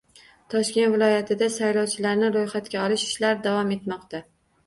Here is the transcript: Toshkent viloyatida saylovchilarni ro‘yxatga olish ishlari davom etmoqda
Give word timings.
Toshkent 0.53 0.93
viloyatida 0.93 1.49
saylovchilarni 1.57 2.31
ro‘yxatga 2.37 2.79
olish 2.87 3.05
ishlari 3.11 3.45
davom 3.49 3.77
etmoqda 3.79 4.23